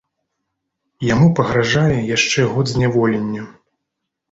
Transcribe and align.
Яму 1.13 1.27
пагражае 1.41 1.99
яшчэ 2.15 2.41
год 2.57 2.65
зняволення. 2.75 3.43